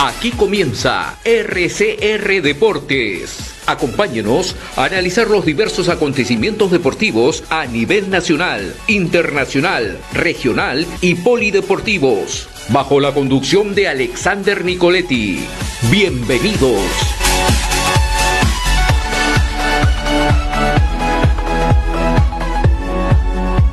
[0.00, 3.56] Aquí comienza RCR Deportes.
[3.66, 13.00] Acompáñenos a analizar los diversos acontecimientos deportivos a nivel nacional, internacional, regional y polideportivos, bajo
[13.00, 15.40] la conducción de Alexander Nicoletti.
[15.90, 16.80] Bienvenidos.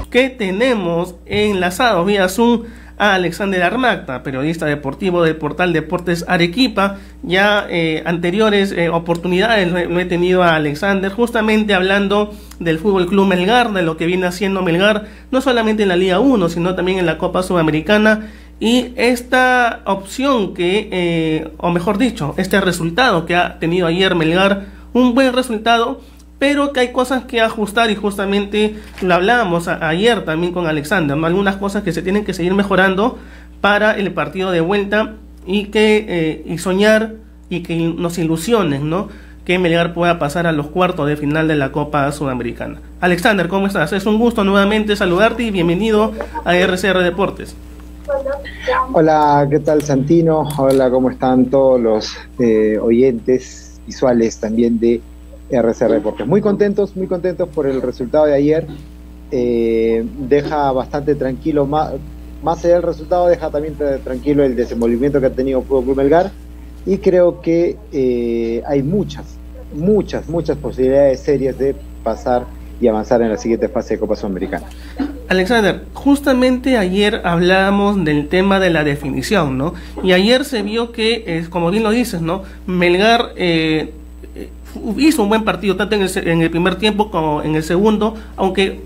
[0.10, 2.64] ¿Qué tenemos enlazado vía Zoom?
[2.98, 6.98] A Alexander Armacta, periodista deportivo del portal Deportes Arequipa.
[7.24, 13.28] Ya eh, anteriores eh, oportunidades lo he tenido a Alexander justamente hablando del Fútbol Club
[13.28, 17.00] Melgar, de lo que viene haciendo Melgar, no solamente en la Liga 1, sino también
[17.00, 18.32] en la Copa Sudamericana.
[18.60, 24.68] Y esta opción que, eh, o mejor dicho, este resultado que ha tenido ayer Melgar,
[24.94, 26.00] un buen resultado
[26.40, 31.58] pero que hay cosas que ajustar y justamente lo hablábamos ayer también con Alexander, algunas
[31.58, 33.18] cosas que se tienen que seguir mejorando
[33.62, 35.14] para el partido de vuelta
[35.46, 37.14] y que eh, y soñar
[37.50, 39.10] y que nos ilusionen, ¿no?
[39.46, 42.82] Que Melgar pueda pasar a los cuartos de final de la Copa Sudamericana.
[43.00, 43.94] Alexander, ¿cómo estás?
[43.94, 47.56] Es un gusto nuevamente saludarte y bienvenido a RCR Deportes.
[48.92, 50.48] Hola, ¿qué tal Santino?
[50.58, 55.02] Hola, ¿cómo están todos los eh, oyentes visuales también de
[55.50, 56.28] RC Deportes.
[56.28, 58.68] Muy contentos, muy contentos por el resultado de ayer.
[59.32, 61.94] Eh, deja bastante tranquilo, más,
[62.44, 66.32] más allá del resultado, deja también tranquilo el desenvolvimiento que ha tenido Fútbol Club Melgar.
[66.86, 69.38] Y creo que eh, hay muchas,
[69.74, 72.46] muchas, muchas posibilidades serias de pasar
[72.80, 74.68] y avanzar en la siguiente fase de Copa Sudamericana.
[75.28, 79.74] Alexander, justamente ayer hablábamos del tema de la definición, ¿no?
[80.04, 82.44] Y ayer se vio que, eh, como bien lo dices, ¿no?
[82.68, 83.32] Melgar
[84.98, 88.82] hizo un buen partido, tanto en el, primer tiempo como en el segundo, aunque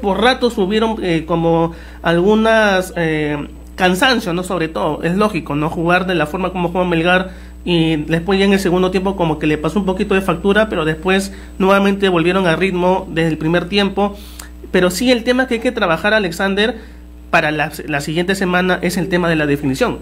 [0.00, 4.42] por ratos hubieron eh, como algunas eh, cansancios, ¿no?
[4.42, 5.70] Sobre todo, es lógico, ¿no?
[5.70, 7.30] Jugar de la forma como juega Melgar
[7.64, 10.68] y después ya en el segundo tiempo como que le pasó un poquito de factura,
[10.68, 14.16] pero después nuevamente volvieron al ritmo desde el primer tiempo.
[14.70, 16.76] Pero sí el tema que hay que trabajar, Alexander,
[17.30, 19.98] para la siguiente semana es el tema de la definición.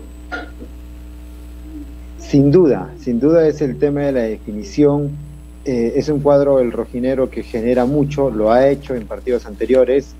[2.32, 5.10] Sin duda, sin duda es el tema de la definición
[5.64, 10.14] eh, es un cuadro el rojinero que genera mucho, lo ha hecho en partidos anteriores.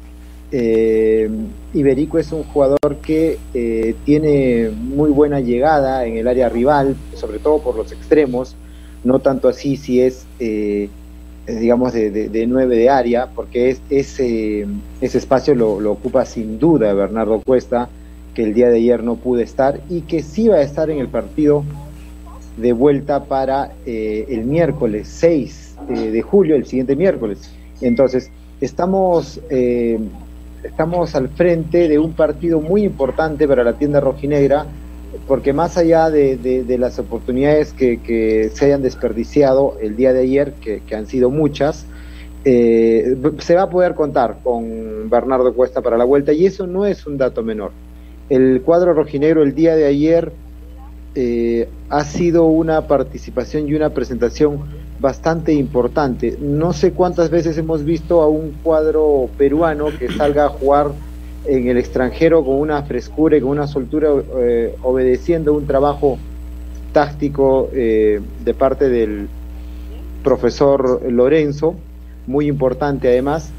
[0.52, 1.28] Eh,
[1.74, 7.38] Iberico es un jugador que eh, tiene muy buena llegada en el área rival, sobre
[7.38, 8.54] todo por los extremos,
[9.02, 10.26] no tanto así si es,
[11.46, 14.66] digamos, de, de, nueve de área, porque es, ese,
[15.00, 17.88] ese espacio lo, lo, ocupa sin duda Bernardo Cuesta,
[18.34, 20.98] que el día de ayer no pudo estar y que sí va a estar en
[20.98, 21.64] el partido
[22.56, 27.50] de vuelta para eh, el miércoles 6 eh, de julio, el siguiente miércoles.
[27.80, 28.30] Entonces,
[28.60, 29.98] estamos, eh,
[30.62, 34.66] estamos al frente de un partido muy importante para la tienda rojinegra,
[35.26, 40.94] porque más allá de, las oportunidades que, se hayan desperdiciado el día de ayer, que,
[40.94, 41.86] han sido muchas,
[42.44, 47.06] se va a poder contar con Bernardo Cuesta para la vuelta y eso no es
[47.06, 47.72] un dato menor.
[48.30, 50.32] El cuadro rojinegro el día de ayer
[51.14, 54.60] eh, ha sido una participación y una presentación
[54.98, 56.38] bastante importante.
[56.40, 60.92] No sé cuántas veces hemos visto a un cuadro peruano que salga a jugar
[61.44, 64.08] en el extranjero con una frescura y con una soltura,
[64.38, 66.18] eh, obedeciendo un trabajo
[66.92, 69.28] táctico eh, de parte del
[70.22, 71.74] profesor Lorenzo,
[72.26, 73.50] muy importante además,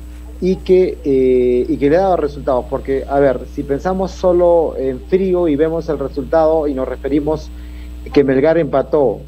[0.44, 2.66] y que, eh, y que le ha dado resultados.
[2.70, 7.50] Porque, a ver, si pensamos solo en frío y vemos el resultado y nos referimos
[8.12, 9.22] que Melgar empató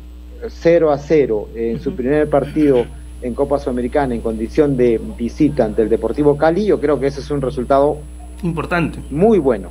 [0.45, 2.85] 0 a 0 en su primer partido
[3.21, 7.21] en Copa Sudamericana en condición de visita ante el Deportivo Cali, yo creo que ese
[7.21, 7.97] es un resultado
[8.43, 8.99] importante.
[9.09, 9.69] Muy bueno,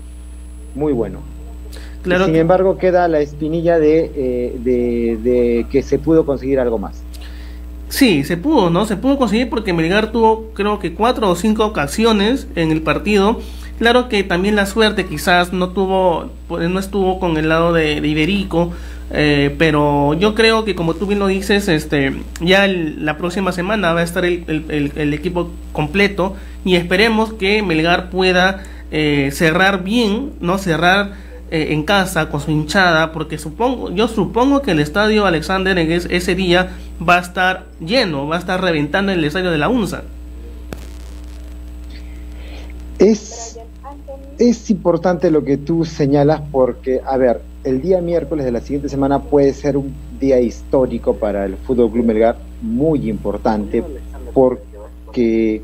[0.75, 1.21] muy bueno.
[2.03, 6.79] Claro sin embargo, queda la espinilla de, eh, de, de que se pudo conseguir algo
[6.79, 7.04] más.
[7.95, 8.87] Sí, se pudo, ¿no?
[8.87, 13.41] Se pudo conseguir porque Melgar tuvo creo que cuatro o cinco ocasiones en el partido.
[13.79, 17.99] Claro que también la suerte quizás no tuvo, pues, no estuvo con el lado de,
[18.05, 18.73] Iberico,
[19.13, 23.93] eh, pero yo creo que como tú bien lo dices, este, ya la próxima semana
[23.93, 30.59] va a estar el, equipo completo y esperemos que Melgar pueda eh, cerrar bien, no
[30.59, 31.13] cerrar
[31.51, 35.93] eh, en casa con su hinchada, porque supongo, yo supongo que el estadio Alexander en
[35.93, 36.71] ese día
[37.07, 40.03] va a estar lleno, va a estar reventando el estadio de la UNSA.
[42.99, 43.59] Es,
[44.39, 48.89] es importante lo que tú señalas porque, a ver, el día miércoles de la siguiente
[48.89, 53.83] semana puede ser un día histórico para el Fútbol Club Melgar, muy importante,
[54.33, 55.63] porque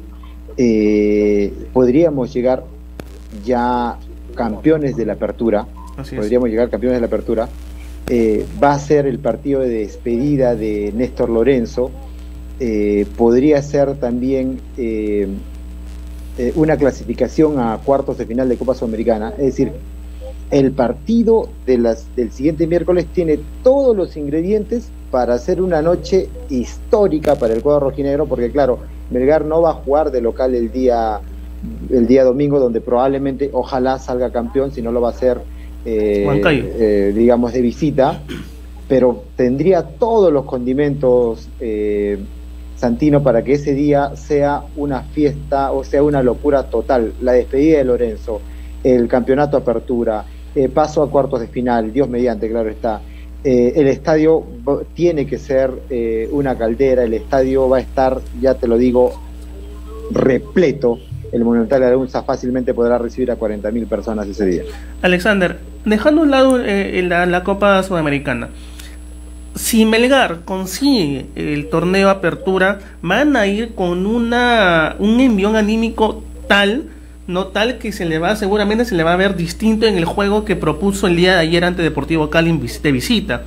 [0.56, 2.64] eh, podríamos llegar
[3.44, 3.96] ya
[4.40, 5.66] campeones de la apertura,
[6.16, 7.46] podríamos llegar campeones de la apertura,
[8.08, 11.90] eh, va a ser el partido de despedida de Néstor Lorenzo,
[12.58, 15.28] eh, podría ser también eh,
[16.54, 19.34] una clasificación a cuartos de final de Copa Sudamericana.
[19.36, 19.72] Es decir,
[20.50, 26.30] el partido de las, del siguiente miércoles tiene todos los ingredientes para hacer una noche
[26.48, 28.78] histórica para el cuadro rojinegro, porque claro,
[29.10, 31.20] Melgar no va a jugar de local el día,
[31.90, 35.38] el día domingo, donde probablemente, ojalá salga campeón, si no lo va a hacer,
[35.84, 38.22] eh, eh, digamos, de visita,
[38.88, 42.18] pero tendría todos los condimentos eh,
[42.76, 47.12] Santino para que ese día sea una fiesta o sea una locura total.
[47.20, 48.40] La despedida de Lorenzo,
[48.82, 50.24] el campeonato apertura,
[50.72, 53.02] paso a cuartos de final, Dios mediante, claro está.
[53.44, 54.44] el estadio
[54.94, 55.70] tiene que ser
[56.32, 59.12] una caldera, el estadio va a estar, ya te lo digo,
[60.10, 60.98] repleto
[61.32, 64.62] el Monumental de la fácilmente podrá recibir a 40.000 personas ese día.
[65.02, 68.48] Alexander, dejando a un lado eh, la, Copa Sudamericana,
[69.54, 76.84] si Melgar consigue el torneo Apertura, van a ir con una un envión anímico tal,
[77.26, 80.04] no tal que se le va, seguramente se le va a ver distinto en el
[80.04, 83.42] juego que propuso el día de ayer ante Deportivo Cali de visita.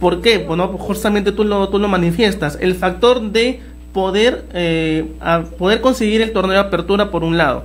[0.00, 0.38] ¿Por qué?
[0.38, 2.56] Bueno, justamente tú lo, tú lo manifiestas.
[2.60, 3.60] El factor de
[3.92, 5.04] poder, eh,
[5.58, 7.64] poder conseguir el torneo de apertura por un lado,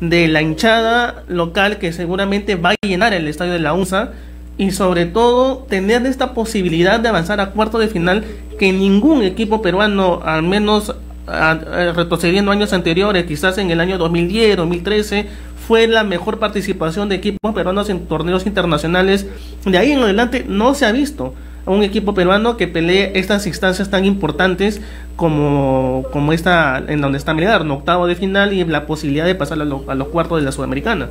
[0.00, 4.12] de la hinchada local que seguramente va a llenar el estadio de la UNSA
[4.58, 8.24] y sobre todo tener esta posibilidad de avanzar a cuarto de final
[8.58, 10.94] que ningún equipo peruano, al menos
[11.26, 15.26] retrocediendo años anteriores, quizás en el año 2010, 2013,
[15.66, 19.26] fue la mejor participación de equipos peruanos en torneos internacionales.
[19.64, 21.34] De ahí en adelante no se ha visto
[21.66, 24.80] a un equipo peruano que pelee estas instancias tan importantes
[25.16, 29.34] como, como esta en donde está Melgar, un octavo de final y la posibilidad de
[29.34, 31.10] pasar a, los cuartos de la Sudamericana.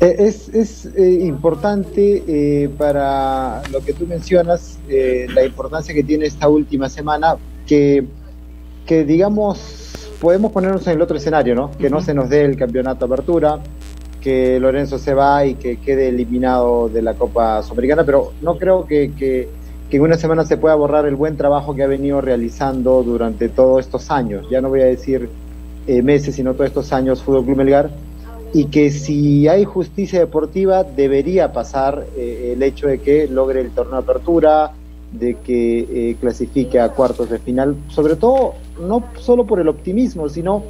[0.00, 6.26] Eh, es, es eh, importante eh, para lo que tú mencionas, la importancia que tiene
[6.26, 7.36] esta última semana,
[7.66, 8.04] que,
[8.86, 11.70] que digamos, podemos ponernos en el otro escenario, ¿no?
[11.72, 13.58] Que no se nos dé el campeonato apertura,
[14.20, 18.86] que Lorenzo se va y que quede eliminado de la Copa Sudamericana, pero no creo
[18.86, 19.48] que, que,
[19.90, 23.80] en una semana se pueda borrar el buen trabajo que ha venido realizando durante todos
[23.80, 24.46] estos años.
[24.50, 25.28] Ya no voy a decir
[25.86, 27.90] eh, meses, sino todos estos años Fútbol Club Melgar.
[28.52, 33.70] Y que si hay justicia deportiva, debería pasar eh, el hecho de que logre el
[33.70, 34.72] torneo de apertura,
[35.12, 38.54] de que eh, clasifique a cuartos de final, sobre todo
[38.86, 40.62] no solo por el optimismo, sino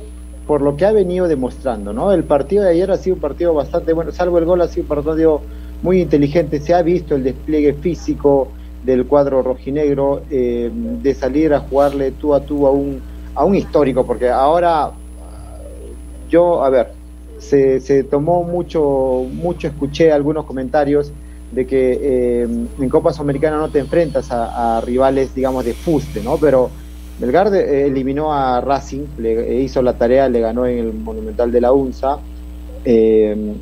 [0.49, 2.11] por lo que ha venido demostrando, ¿no?
[2.13, 4.83] El partido de ayer ha sido un partido bastante bueno, salvo el gol, ha sido
[4.83, 5.41] un partido
[5.83, 8.49] muy inteligente, se ha visto el despliegue físico
[8.85, 13.01] del cuadro rojinegro, eh, de salir a jugarle tú a tú a un,
[13.35, 14.91] a un histórico, porque ahora
[16.29, 16.89] yo, a ver,
[17.39, 21.13] se, se tomó mucho, mucho, escuché algunos comentarios
[21.53, 26.37] de que eh, en Copa Sudamericana no te enfrentas a, rivales, digamos, de fuste, ¿no?
[26.37, 26.71] Pero
[27.19, 31.51] Belgar eh, eliminó a Racing, le eh, hizo la tarea, le ganó en el Monumental
[31.51, 32.19] de la UNSA.
[32.85, 33.55] Eh,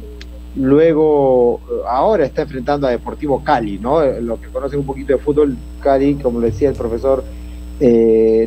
[0.57, 4.05] luego, ahora está enfrentando a Deportivo Cali, ¿no?
[4.05, 7.25] Lo que conocen un poquito de fútbol, Cali, como le decía el profesor,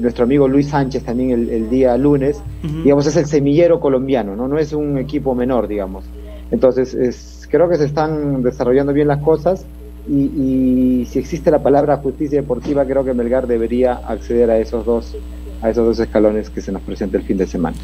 [0.01, 2.41] nuestro amigo Luis Sánchez también el, día lunes,
[2.83, 4.47] digamos, es el semillero colombiano, ¿no?
[4.47, 6.05] No es un equipo menor, digamos.
[6.49, 9.65] Entonces, creo que se están desarrollando bien las cosas
[10.07, 15.15] y, si existe la palabra justicia deportiva, creo que Melgar debería acceder a esos dos,
[15.61, 17.75] a esos dos escalones que se nos presenta el fin de semana.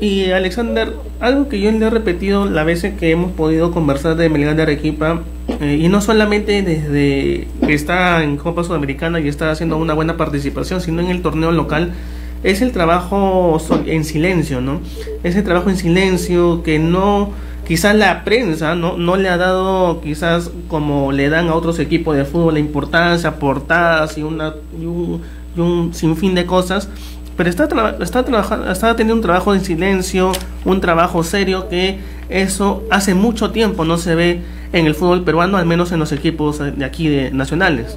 [0.00, 4.28] Y Alexander, algo que yo le he repetido la veces que hemos podido conversar de
[4.28, 5.22] Melgar de Arequipa,
[5.60, 10.16] eh, y no solamente desde que está en Copa Sudamericana y está haciendo una buena
[10.16, 11.92] participación, sino en el torneo local,
[12.42, 14.80] es el trabajo en silencio, ¿no?
[15.22, 17.30] Ese trabajo en silencio que no
[17.72, 22.14] quizás la prensa no, no le ha dado, quizás como le dan a otros equipos
[22.14, 26.90] de fútbol, la importancia, portadas y, una, y, un, sinfín de cosas,
[27.34, 27.66] pero está,
[28.02, 30.32] está, trabajando, está teniendo un trabajo en silencio,
[30.66, 31.98] un trabajo serio que
[32.28, 34.42] eso hace mucho tiempo no se ve
[34.74, 37.96] en el fútbol peruano, al menos en los equipos de aquí de nacionales.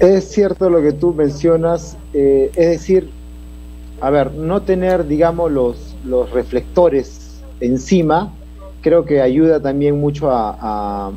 [0.00, 3.10] Es cierto lo que tú mencionas, eh, es decir,
[4.00, 7.17] a ver, no tener, digamos, los, los reflectores
[7.60, 8.32] encima,
[8.80, 11.12] creo que ayuda también mucho a,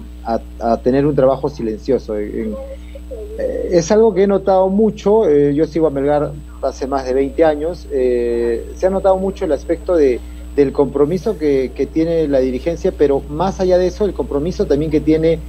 [0.83, 2.15] tener un trabajo silencioso.
[2.17, 6.31] Eh, es algo que he notado mucho, eh, yo sigo a Melgar
[6.62, 10.19] hace más de 20 años, eh, se ha notado mucho el aspecto de,
[10.55, 15.00] del compromiso que, tiene la dirigencia, pero más allá de eso, el compromiso también que
[15.01, 15.39] tiene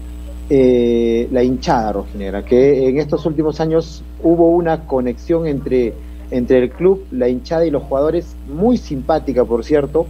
[0.49, 5.95] la hinchada rojinera, que en estos últimos años hubo una conexión entre,
[6.31, 10.07] entre el club, la hinchada y los jugadores, muy simpática, por cierto,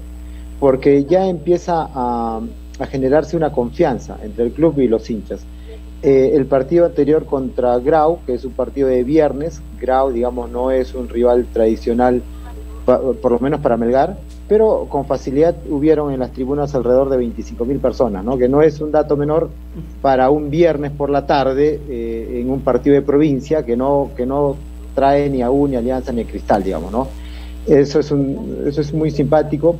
[0.62, 2.40] porque ya empieza a,
[2.88, 5.40] generarse una confianza entre el club y los hinchas.
[6.04, 10.70] Eh, el partido anterior contra Grau, que es un partido de viernes, Grau, digamos, no
[10.70, 12.22] es un rival tradicional,
[12.84, 17.64] por lo menos para Melgar, pero con facilidad hubieron en las tribunas alrededor de 25
[17.64, 18.38] mil personas, ¿no?
[18.38, 19.50] que no es un dato menor
[20.00, 24.26] para un viernes por la tarde eh, en un partido de provincia que no, que
[24.26, 24.54] no
[24.94, 26.92] trae ni a ni Alianza, ni a Cristal, digamos.
[26.92, 27.08] ¿no?
[27.66, 29.74] Eso, es un, eso es muy simpático.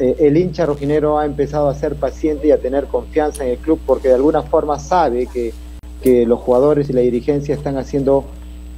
[0.00, 3.58] Eh, el hincha rojinero ha empezado a ser paciente y a tener confianza en el
[3.58, 5.52] club porque de alguna forma sabe que
[6.04, 8.26] que los jugadores y la dirigencia están haciendo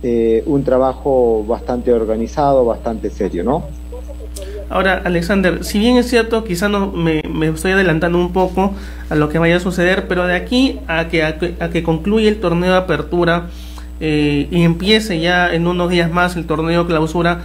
[0.05, 3.65] eh, un trabajo bastante organizado, bastante serio, ¿no?
[4.71, 7.21] Ahora, Alexander, si bien es cierto, quizás no me,
[7.53, 8.73] estoy adelantando un poco
[9.11, 11.37] a lo que vaya a suceder, pero de aquí a que, a
[11.71, 13.49] que, concluya el torneo de apertura
[13.99, 17.41] eh, y empiece ya en unos días más el torneo de clausura,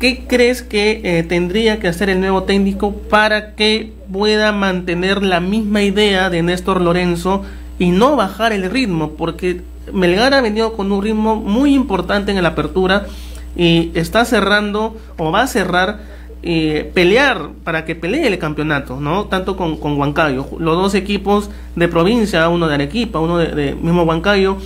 [0.00, 5.40] ¿qué crees que eh, tendría que hacer el nuevo técnico para que pueda mantener la
[5.40, 7.42] misma idea de Néstor Lorenzo
[7.78, 9.60] y no bajar el ritmo, porque
[9.92, 13.06] Melgar ha venido con un ritmo muy importante en la apertura
[13.54, 16.00] y está cerrando o va a cerrar
[16.42, 19.26] eh, pelear para que pelee el campeonato, ¿no?
[19.26, 24.04] Tanto con, con Huancayo, los dos equipos de provincia, uno de Arequipa, uno de, mismo
[24.04, 24.56] Huancayo.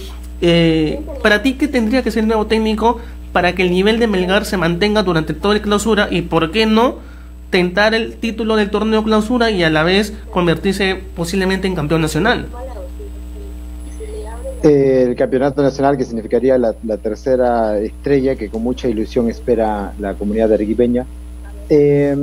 [0.40, 3.00] Eh, para ti, ¿qué tendría que ser el nuevo técnico
[3.34, 6.66] para que el nivel de Melgar se mantenga durante toda la clausura y por qué
[6.66, 7.00] no
[7.50, 12.46] tentar el título del torneo clausura y a la vez convertirse posiblemente en campeón nacional?
[14.62, 16.72] el campeonato nacional que significaría la,
[17.02, 21.04] tercera estrella que con mucha ilusión espera la comunidad arequipeña.
[21.68, 22.16] Eh,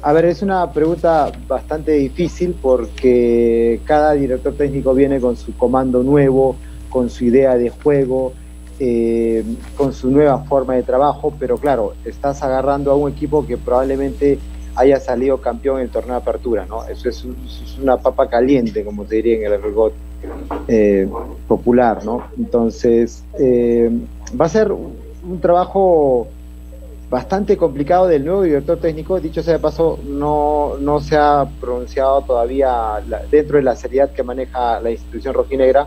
[0.00, 6.04] a ver, es una pregunta bastante difícil porque cada director técnico viene con su comando
[6.04, 6.54] nuevo,
[6.90, 8.34] con su idea de juego,
[8.80, 9.44] eh,
[9.76, 14.38] con su nueva forma de trabajo, pero claro, estás agarrando a un equipo que probablemente
[14.76, 16.84] haya salido campeón en el torneo de apertura, ¿no?
[16.84, 17.24] Eso es,
[17.80, 19.92] una papa caliente, como te diría en el argot
[20.68, 21.08] eh,
[21.46, 22.24] popular, ¿no?
[22.36, 23.90] Entonces, eh,
[24.40, 26.28] va a ser un trabajo
[27.10, 29.20] bastante complicado del nuevo director técnico.
[29.20, 33.00] Dicho sea de paso, no, no se ha pronunciado todavía
[33.30, 35.86] dentro de la seriedad que maneja la institución rojinegra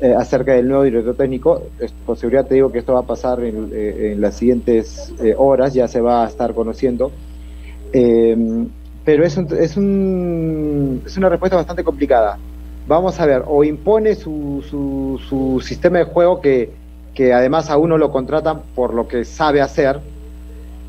[0.00, 1.62] eh, acerca del nuevo director técnico.
[2.04, 5.88] Por seguridad te digo que esto va a pasar en, en las siguientes horas, ya
[5.88, 7.10] se va a estar conociendo.
[7.92, 8.66] Eh,
[9.04, 12.38] pero es, un, es, un, es una respuesta bastante complicada.
[12.88, 14.62] Vamos a ver, o impone su,
[15.28, 16.70] su, sistema de juego que,
[17.14, 20.00] que, además a uno lo contratan por lo que sabe hacer,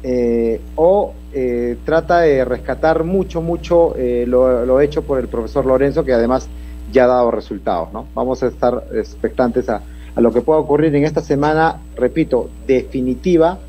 [0.04, 6.04] eh, o eh, trata de rescatar mucho, mucho lo, lo, hecho por el profesor Lorenzo,
[6.04, 6.48] que además
[6.92, 7.92] ya ha dado resultados.
[7.94, 8.08] ¿no?
[8.14, 9.82] Vamos a estar expectantes a,
[10.16, 13.60] lo que pueda ocurrir en esta semana, repito, definitiva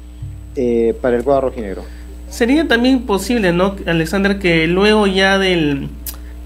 [1.02, 1.82] para el cuadro rojinegro.
[2.30, 5.88] Sería también posible, ¿no, Alexander, que luego ya del,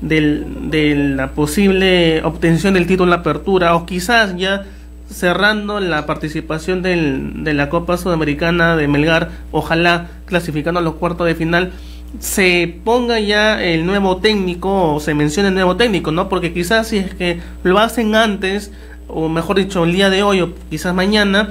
[0.00, 4.64] del, de la posible obtención del título de apertura, o quizás ya
[5.08, 11.26] cerrando la participación del, de la Copa Sudamericana de Melgar, ojalá clasificando a los cuartos
[11.26, 11.72] de final,
[12.18, 16.28] se ponga ya el nuevo técnico o se mencione el nuevo técnico, ¿no?
[16.28, 18.70] Porque quizás si es que lo hacen antes,
[19.08, 21.50] o mejor dicho, el día de hoy o quizás mañana,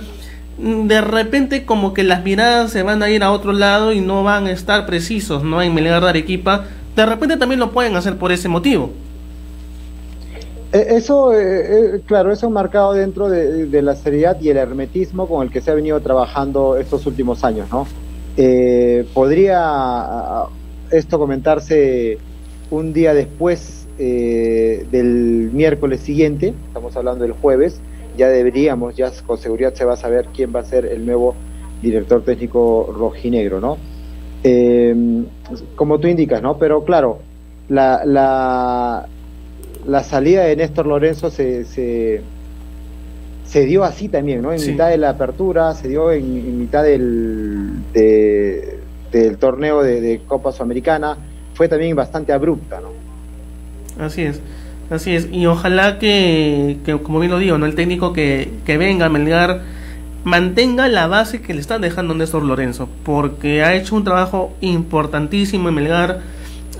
[0.58, 4.24] de repente como que las miradas se van a ir a otro lado y no
[4.24, 5.62] van a estar precisos, ¿no?
[5.62, 6.65] En Melgar de Arequipa,
[6.96, 8.91] de repente también lo pueden hacer por ese motivo.
[10.74, 15.46] Eh, eso, eh, eh, claro, eso marcado dentro de, la seriedad y el hermetismo con
[15.46, 17.88] el que se ha venido trabajando estos últimos años, ¿no?
[19.13, 20.43] Podría
[20.91, 22.17] esto comentarse
[22.69, 27.79] un día después del miércoles siguiente, estamos hablando del jueves,
[28.17, 31.35] ya deberíamos, ya con seguridad se va a saber quién va a ser el nuevo
[31.81, 33.77] director técnico rojinegro, ¿no?
[34.43, 35.23] Eh,
[35.75, 36.57] como tú indicas, ¿no?
[36.57, 37.19] Pero claro,
[37.69, 39.07] la, la,
[39.85, 42.21] la salida de Néstor Lorenzo se, se,
[43.65, 44.53] dio así también, ¿no?
[44.53, 50.51] En mitad de la apertura, se dio en, mitad del, del torneo de, de Copa
[50.51, 51.17] Sudamericana,
[51.53, 52.89] fue también bastante abrupta, ¿no?
[54.03, 54.39] Así es.
[54.91, 57.65] Así es, y ojalá que, como bien lo digo, ¿no?
[57.65, 59.62] el técnico que, que venga a Melgar
[60.25, 65.70] mantenga la base que le está dejando Néstor Lorenzo, porque ha hecho un trabajo importantísimo
[65.70, 66.20] en Melgar,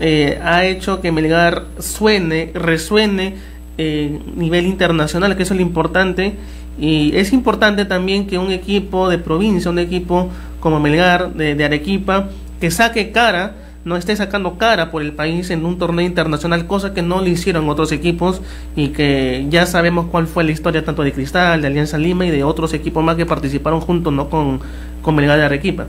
[0.02, 3.36] eh, ha hecho que Melgar suene, resuene
[3.78, 6.36] eh, nivel internacional, que eso es lo importante,
[6.80, 12.30] y es importante también que un equipo de provincia, un equipo como Melgar, de, Arequipa,
[12.60, 16.94] que saque cara no esté sacando cara por el país en un torneo internacional, cosa
[16.94, 18.42] que no le hicieron otros equipos
[18.76, 22.30] y que ya sabemos cuál fue la historia tanto de Cristal, de Alianza Lima y
[22.30, 24.30] de otros equipos más que participaron juntos ¿no?
[24.30, 24.60] con,
[25.02, 25.88] con Melgar de Arequipa.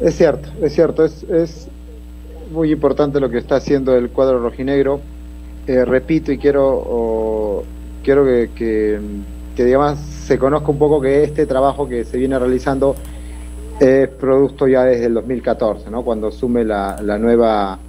[0.00, 1.68] Es cierto, es cierto, es, es
[2.52, 5.00] muy importante lo que está haciendo el cuadro rojinegro.
[5.66, 7.64] Eh, repito y quiero,
[8.06, 9.00] quiero que,
[9.56, 12.94] que, digamos, se conozca un poco que este trabajo que se viene realizando
[13.80, 16.04] es producto ya desde el 2014, ¿no?
[16.04, 17.80] cuando asume la, la nueva,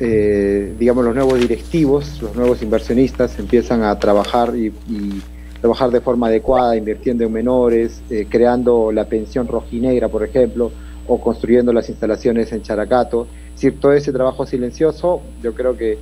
[0.00, 5.22] eh, digamos, los nuevos directivos, los nuevos inversionistas empiezan a trabajar y, y
[5.60, 10.72] trabajar de forma adecuada, invirtiendo en menores, eh, creando la pensión rojinegra, por ejemplo,
[11.06, 13.28] o construyendo las instalaciones en Characato.
[13.54, 15.96] Es todo ese trabajo silencioso yo creo que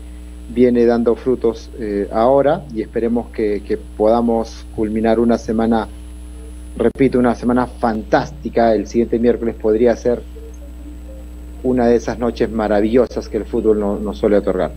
[0.49, 5.89] viene dando frutos eh, ahora y esperemos que, podamos culminar una semana,
[6.77, 8.75] repito, una semana fantástica.
[8.75, 10.23] El siguiente miércoles podría ser
[11.63, 14.73] una de esas noches maravillosas que el fútbol no, nos suele otorgar.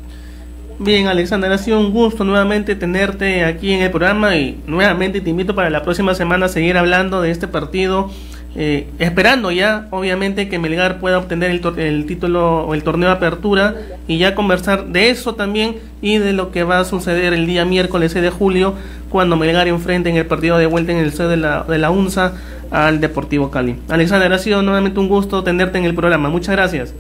[0.77, 5.29] Bien, Alexander, ha sido un gusto nuevamente tenerte aquí en el programa y nuevamente te
[5.29, 8.09] invito para la próxima semana a seguir hablando de este partido
[8.57, 13.75] eh, esperando ya, obviamente, que Melgar pueda obtener el, título o el torneo de apertura
[14.07, 17.65] y ya conversar de eso también y de lo que va a suceder el día
[17.65, 18.73] miércoles 6 de julio
[19.09, 21.91] cuando Melgar enfrente en el partido de vuelta en el sede de la, de la
[21.91, 22.33] UNSA
[22.71, 23.75] al Deportivo Cali.
[23.89, 26.29] Alexander, ha sido nuevamente un gusto tenerte en el programa.
[26.29, 26.93] Muchas gracias.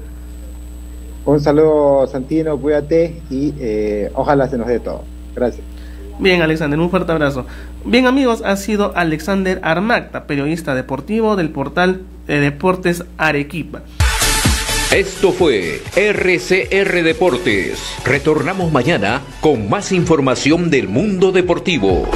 [1.25, 5.03] Un saludo, Santino, cuídate y eh, ojalá se nos dé todo.
[5.33, 5.63] Gracias.
[6.17, 7.45] Bien, Alexander, un fuerte abrazo.
[7.83, 13.81] Bien, amigos, ha sido Alexander Armacta, periodista deportivo del portal de Deportes Arequipa.
[14.93, 17.81] Esto fue RCR Deportes.
[18.05, 22.07] Retornamos mañana con más información del mundo deportivo.